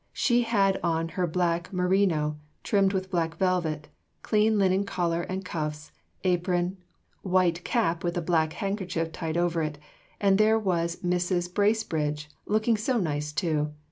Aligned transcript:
She 0.13 0.41
had 0.41 0.79
on 0.81 1.09
her 1.09 1.27
black 1.27 1.71
merino, 1.71 2.39
trimmed 2.63 2.91
with 2.91 3.11
black 3.11 3.37
velvet, 3.37 3.87
clean 4.23 4.57
linen 4.57 4.83
collar 4.83 5.21
and 5.21 5.45
cuffs, 5.45 5.91
apron, 6.23 6.77
white 7.21 7.63
cap 7.63 8.03
with 8.03 8.17
a 8.17 8.21
black 8.23 8.53
handkerchief 8.53 9.11
tied 9.11 9.37
over 9.37 9.61
it; 9.61 9.77
and 10.19 10.39
there 10.39 10.57
was 10.57 10.95
Mrs. 11.03 11.53
Bracebridge, 11.53 12.31
looking 12.47 12.77
so 12.77 12.97
nice 12.97 13.31
too. 13.31 13.73